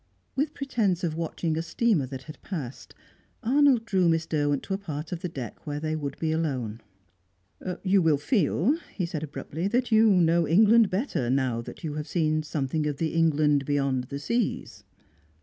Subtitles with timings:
[0.35, 2.95] With pretence of watching a steamer that had passed,
[3.43, 6.81] Arnold drew Miss Derwent to a part of the deck where they would be alone.
[7.83, 12.07] "You will feel," he said abruptly, "that you know England better now that you have
[12.07, 14.83] seen something of the England beyond seas."